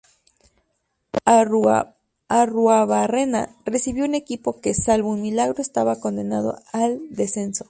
[2.27, 7.59] Arruabarrena recibió un equipo que, salvo un milagro, estaba condenado al descenso.